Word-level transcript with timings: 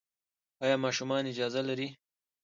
ایا 0.63 0.75
ماشومان 0.85 1.23
اجازه 1.31 1.61
لري؟ 1.69 1.87